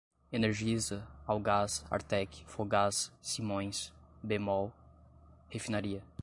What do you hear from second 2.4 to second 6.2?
Fogás, Simões, Bemol, Refinaria